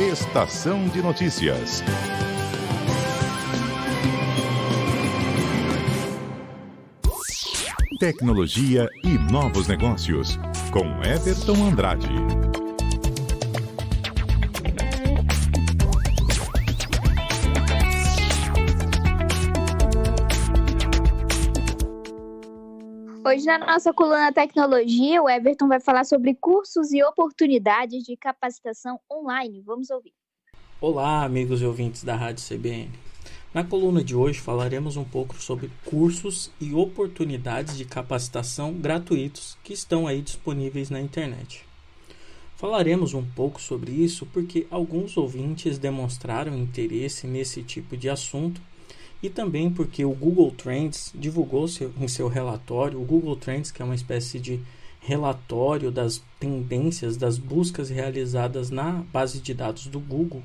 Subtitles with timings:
[0.00, 1.82] Estação de Notícias.
[7.98, 10.38] Tecnologia e novos negócios,
[10.72, 12.19] com Everton Andrade.
[23.30, 28.98] Hoje, na nossa coluna Tecnologia, o Everton vai falar sobre cursos e oportunidades de capacitação
[29.08, 29.62] online.
[29.64, 30.12] Vamos ouvir.
[30.80, 32.90] Olá, amigos e ouvintes da Rádio CBN.
[33.54, 39.72] Na coluna de hoje falaremos um pouco sobre cursos e oportunidades de capacitação gratuitos que
[39.72, 41.64] estão aí disponíveis na internet.
[42.56, 48.60] Falaremos um pouco sobre isso porque alguns ouvintes demonstraram interesse nesse tipo de assunto
[49.22, 53.82] e também porque o Google Trends divulgou seu, em seu relatório, o Google Trends, que
[53.82, 54.60] é uma espécie de
[55.00, 60.42] relatório das tendências das buscas realizadas na base de dados do Google,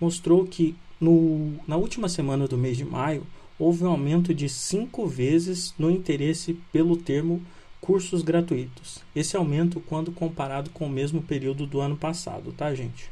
[0.00, 3.26] mostrou que no, na última semana do mês de maio,
[3.58, 7.42] houve um aumento de cinco vezes no interesse pelo termo
[7.80, 9.00] cursos gratuitos.
[9.14, 13.10] Esse aumento quando comparado com o mesmo período do ano passado, tá, gente?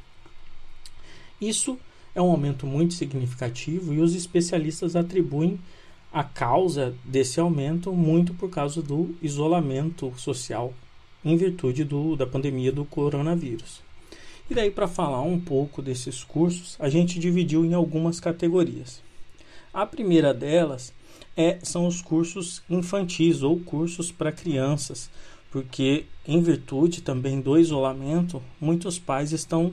[1.41, 1.79] Isso
[2.15, 5.59] é um aumento muito significativo e os especialistas atribuem
[6.13, 10.75] a causa desse aumento muito por causa do isolamento social
[11.25, 13.83] em virtude do, da pandemia do coronavírus.
[14.51, 19.01] E daí, para falar um pouco desses cursos, a gente dividiu em algumas categorias.
[19.73, 20.93] A primeira delas
[21.37, 25.09] é, são os cursos infantis ou cursos para crianças,
[25.53, 29.73] porque, em virtude também do isolamento, muitos pais estão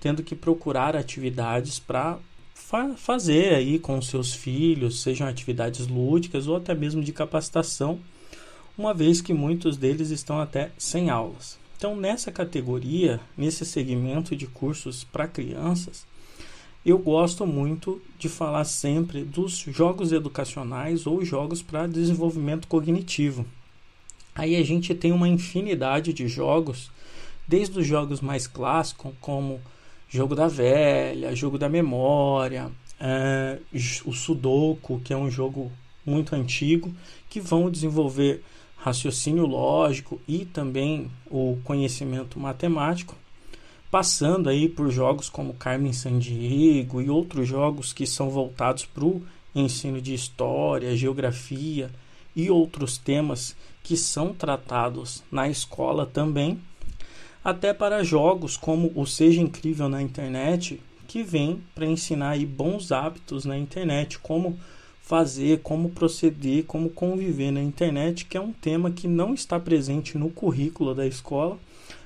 [0.00, 2.18] tendo que procurar atividades para
[2.54, 7.98] fa fazer aí com seus filhos, sejam atividades lúdicas ou até mesmo de capacitação,
[8.76, 11.58] uma vez que muitos deles estão até sem aulas.
[11.76, 16.06] Então, nessa categoria, nesse segmento de cursos para crianças,
[16.84, 23.46] eu gosto muito de falar sempre dos jogos educacionais ou jogos para desenvolvimento cognitivo.
[24.34, 26.90] Aí a gente tem uma infinidade de jogos,
[27.46, 29.60] desde os jogos mais clássicos, como
[30.08, 33.58] Jogo da Velha, Jogo da Memória, é,
[34.04, 35.70] o Sudoku, que é um jogo
[36.04, 36.94] muito antigo,
[37.28, 38.42] que vão desenvolver
[38.76, 43.14] raciocínio lógico e também o conhecimento matemático,
[43.90, 49.22] passando aí por jogos como Carmen Sandiego e outros jogos que são voltados para o
[49.54, 51.90] ensino de história, geografia
[52.34, 56.60] e outros temas que são tratados na escola também,
[57.48, 62.92] até para jogos como o Seja Incrível na internet, que vem para ensinar aí bons
[62.92, 64.60] hábitos na internet, como
[65.00, 70.18] fazer, como proceder, como conviver na internet, que é um tema que não está presente
[70.18, 71.58] no currículo da escola,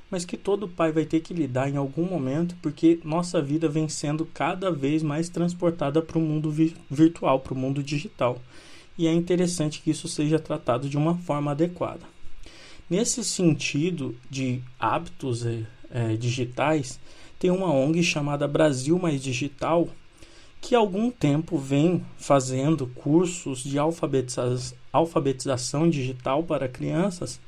[0.08, 3.88] mas que todo pai vai ter que lidar em algum momento, porque nossa vida vem
[3.88, 8.40] sendo cada vez mais transportada para o mundo vi virtual, para o mundo digital.
[8.96, 12.21] E é interessante que isso seja tratado de uma forma adequada.
[12.88, 15.44] Nesse sentido de hábitos
[15.90, 16.98] é, digitais,
[17.38, 19.88] tem uma ONG chamada Brasil Mais Digital,
[20.60, 27.40] que há algum tempo vem fazendo cursos de alfabetiza alfabetização digital para crianças,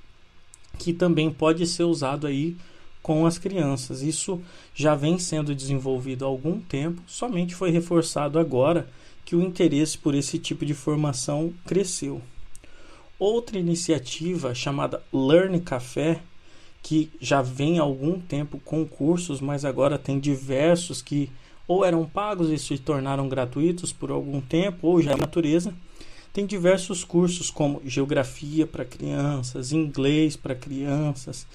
[0.78, 2.56] que também pode ser usado aí
[3.02, 4.00] com as crianças.
[4.02, 4.40] Isso
[4.74, 8.88] já vem sendo desenvolvido há algum tempo, somente foi reforçado agora
[9.24, 12.20] que o interesse por esse tipo de formação cresceu.
[13.18, 16.20] Outra iniciativa chamada Learn Café,
[16.82, 21.30] que já vem há algum tempo com cursos, mas agora tem diversos que
[21.66, 25.72] ou eram pagos e se tornaram gratuitos por algum tempo, ou já é natureza.
[26.32, 31.46] Tem diversos cursos como geografia para crianças, inglês para crianças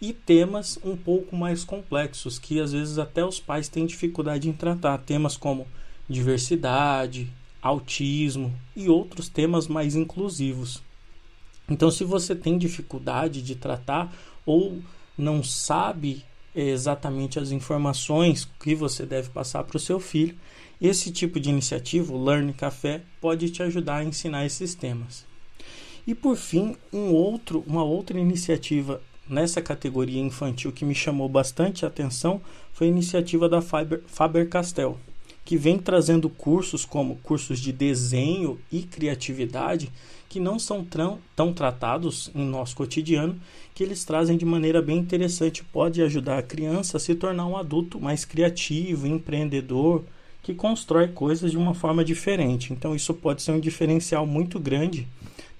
[0.00, 4.52] e temas um pouco mais complexos que às vezes até os pais têm dificuldade em
[4.52, 5.66] tratar, temas como
[6.08, 7.30] diversidade,
[7.60, 10.82] autismo e outros temas mais inclusivos.
[11.68, 14.12] Então, se você tem dificuldade de tratar
[14.44, 14.82] ou
[15.16, 16.24] não sabe
[16.54, 20.36] exatamente as informações que você deve passar para o seu filho,
[20.80, 25.24] esse tipo de iniciativa, o Learn Café, pode te ajudar a ensinar esses temas.
[26.06, 31.86] E por fim, um outro, uma outra iniciativa nessa categoria infantil que me chamou bastante
[31.86, 32.40] atenção
[32.72, 34.98] foi a iniciativa da Faber-Castell,
[35.44, 39.90] que vem trazendo cursos como cursos de desenho e criatividade
[40.28, 43.38] que não são tão, tão tratados em nosso cotidiano,
[43.74, 47.56] que eles trazem de maneira bem interessante, pode ajudar a criança a se tornar um
[47.56, 50.02] adulto mais criativo, empreendedor,
[50.42, 52.72] que constrói coisas de uma forma diferente.
[52.72, 55.06] Então isso pode ser um diferencial muito grande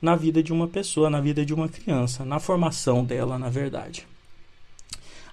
[0.00, 4.06] na vida de uma pessoa, na vida de uma criança, na formação dela, na verdade.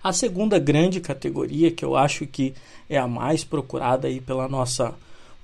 [0.01, 2.53] A segunda grande categoria, que eu acho que
[2.89, 4.93] é a mais procurada aí pela nossa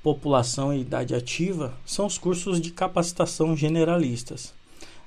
[0.02, 4.54] população e idade ativa, são os cursos de capacitação generalistas.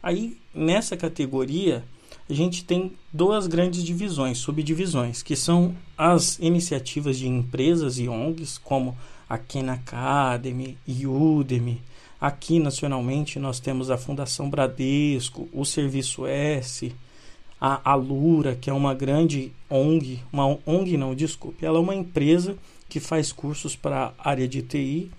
[0.03, 1.83] Aí, nessa categoria,
[2.29, 8.59] a gente tem duas grandes divisões, subdivisões, que são as iniciativas de empresas e ONGs,
[8.59, 8.95] como
[9.27, 11.81] a Khan Academy, Udemy.
[12.21, 16.95] Aqui, nacionalmente, nós temos a Fundação Bradesco, o Serviço S,
[17.60, 22.56] a Alura, que é uma grande ONG, uma ONG não, desculpe, ela é uma empresa
[22.88, 25.10] que faz cursos para a área de TI,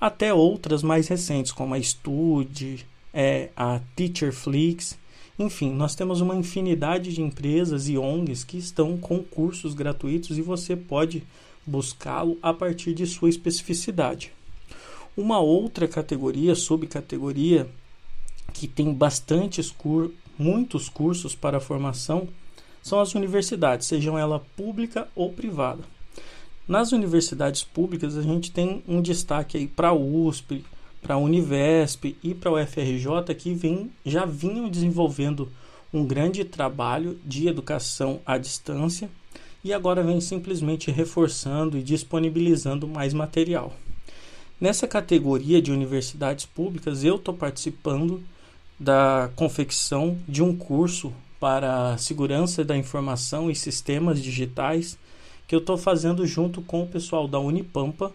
[0.00, 4.98] até outras mais recentes, como a Stude, é, a Teacherflix,
[5.38, 10.42] enfim, nós temos uma infinidade de empresas e ONGs que estão com cursos gratuitos e
[10.42, 11.22] você pode
[11.66, 14.32] buscá-lo a partir de sua especificidade.
[15.16, 17.68] Uma outra categoria, subcategoria,
[18.52, 22.28] que tem bastantes cur muitos cursos para formação
[22.82, 25.82] são as universidades, sejam ela pública ou privada.
[26.66, 30.64] Nas universidades públicas, a gente tem um destaque aí para a USP,
[31.00, 35.50] para a Univesp e para o UFRJ que vem, já vinham desenvolvendo
[35.92, 39.10] um grande trabalho de educação à distância
[39.64, 43.72] e agora vem simplesmente reforçando e disponibilizando mais material.
[44.60, 48.22] Nessa categoria de universidades públicas, eu estou participando
[48.82, 54.98] da confecção de um curso para segurança da informação e sistemas digitais
[55.46, 58.12] que eu estou fazendo junto com o pessoal da Unipampa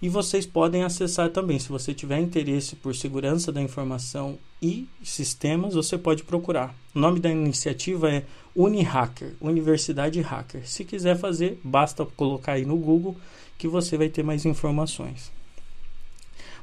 [0.00, 1.58] e vocês podem acessar também.
[1.58, 6.74] Se você tiver interesse por segurança da informação e sistemas, você pode procurar.
[6.94, 8.24] O nome da iniciativa é
[8.54, 10.68] UniHacker, Universidade Hacker.
[10.68, 13.16] Se quiser fazer, basta colocar aí no Google
[13.58, 15.32] que você vai ter mais informações.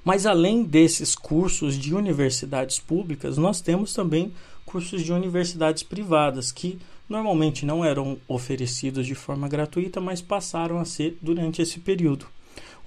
[0.04, 4.32] Mas além desses cursos de universidades públicas, nós temos também
[4.66, 10.86] cursos de universidades privadas que normalmente não eram oferecidos de forma gratuita, mas passaram a
[10.86, 12.26] ser durante esse período.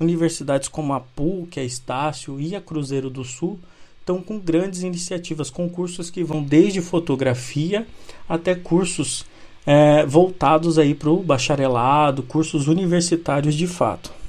[0.00, 3.60] Universidades como a PUC, a Estácio e a Cruzeiro do Sul
[4.00, 7.86] estão com grandes iniciativas, com cursos que vão desde fotografia
[8.28, 9.24] até cursos
[9.66, 14.23] é, voltados aí para o bacharelado, cursos universitários de fato.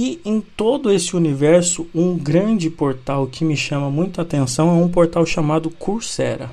[0.00, 4.88] E em todo esse universo, um grande portal que me chama muita atenção é um
[4.88, 6.52] portal chamado Coursera.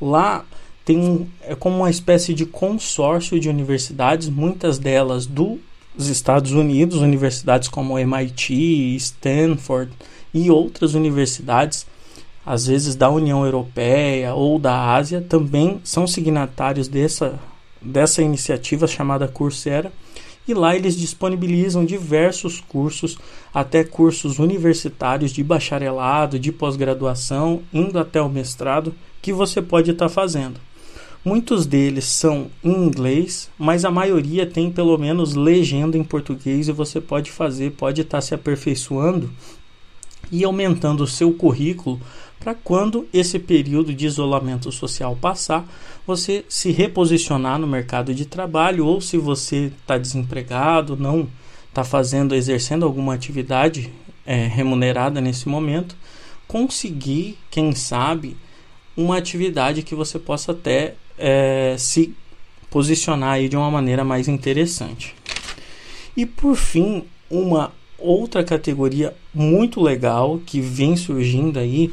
[0.00, 0.46] Lá
[0.82, 5.60] tem um, é como uma espécie de consórcio de universidades, muitas delas dos
[5.98, 9.92] Estados Unidos, universidades como MIT, Stanford
[10.32, 11.86] e outras universidades,
[12.46, 17.38] às vezes da União Europeia ou da Ásia, também são signatários dessa,
[17.82, 19.92] dessa iniciativa chamada Coursera
[20.50, 23.16] e lá eles disponibilizam diversos cursos,
[23.54, 30.06] até cursos universitários de bacharelado, de pós-graduação, indo até o mestrado, que você pode estar
[30.06, 30.60] tá fazendo.
[31.24, 36.72] Muitos deles são em inglês, mas a maioria tem pelo menos legenda em português e
[36.72, 39.30] você pode fazer, pode estar tá se aperfeiçoando
[40.30, 42.00] e aumentando o seu currículo
[42.38, 45.66] para quando esse período de isolamento social passar,
[46.06, 51.28] você se reposicionar no mercado de trabalho ou se você está desempregado, não
[51.68, 53.92] está fazendo, exercendo alguma atividade
[54.24, 55.94] é, remunerada nesse momento,
[56.48, 58.36] conseguir, quem sabe,
[58.96, 62.14] uma atividade que você possa até é, se
[62.70, 65.14] posicionar aí de uma maneira mais interessante.
[66.16, 71.92] E por fim, uma outra categoria muito legal que vem surgindo aí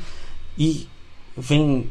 [0.57, 0.87] e
[1.35, 1.87] vem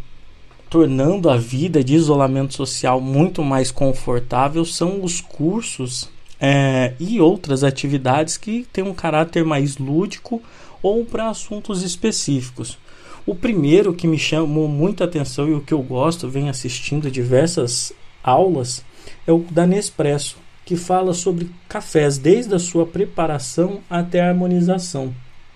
[0.68, 6.08] tornando a vida de isolamento social muito mais confortável são os cursos
[6.40, 10.42] é, e outras atividades que têm um caráter mais lúdico
[10.82, 12.78] ou para assuntos específicos.
[13.24, 17.92] O primeiro que me chamou muita atenção e o que eu gosto, venho assistindo diversas
[18.22, 18.84] aulas,
[19.26, 25.14] é o da Nespresso, que fala sobre cafés desde a sua preparação até a harmonização.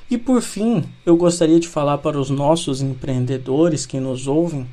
[0.09, 4.67] E por fim, eu gostaria de falar para os nossos empreendedores que nos ouvem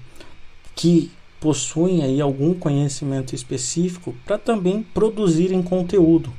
[0.76, 6.32] que possuem aí algum conhecimento específico para também produzirem conteúdo,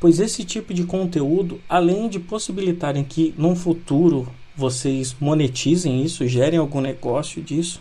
[0.00, 6.58] pois esse tipo de conteúdo, além de possibilitarem que num futuro vocês monetizem isso, gerem
[6.58, 7.80] algum negócio disso,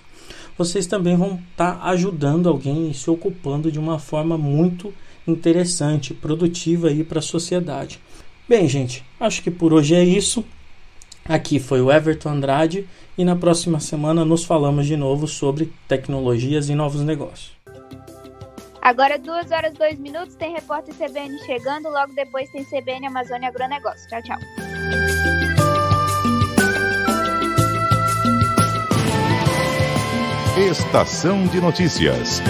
[0.56, 4.94] vocês também vão estar tá ajudando alguém e se ocupando de uma forma muito
[5.28, 8.00] interessante, produtiva aí para a sociedade.
[8.48, 10.44] Bem, gente, acho que por hoje é isso.
[11.26, 12.88] Aqui foi o Everton Andrade
[13.18, 17.54] e na próxima semana nos falamos de novo sobre tecnologias e novos negócios.
[18.82, 24.10] Agora, 2 horas 2 minutos, tem repórter CBN chegando, logo depois tem CBN Amazônia Agronegócio.
[24.10, 24.40] Tchau, tchau.
[30.58, 32.42] Estação de Notícias.